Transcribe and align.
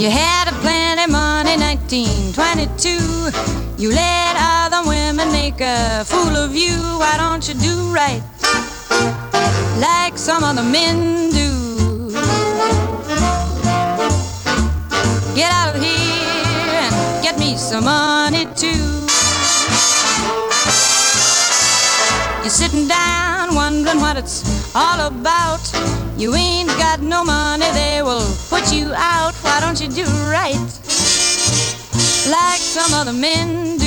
You 0.00 0.08
had 0.08 0.48
a 0.48 0.52
plenty 0.62 1.12
money, 1.12 1.58
1922. 1.58 2.88
You 3.76 3.90
let 3.90 4.34
other 4.38 4.88
women 4.88 5.30
make 5.30 5.60
a 5.60 6.06
fool 6.06 6.36
of 6.36 6.56
you. 6.56 6.78
Why 6.98 7.18
don't 7.18 7.46
you 7.46 7.52
do 7.52 7.92
right 7.92 8.22
like 9.76 10.16
some 10.16 10.42
other 10.42 10.62
men 10.62 11.29
it's 24.20 24.74
all 24.76 25.06
about. 25.06 25.64
You 26.18 26.34
ain't 26.34 26.68
got 26.76 27.00
no 27.00 27.24
money, 27.24 27.64
they 27.72 28.02
will 28.02 28.28
put 28.50 28.70
you 28.72 28.92
out. 28.94 29.34
Why 29.36 29.60
don't 29.60 29.80
you 29.80 29.88
do 29.88 30.04
right 30.28 30.60
like 32.28 32.60
some 32.60 32.92
other 32.92 33.14
men 33.14 33.79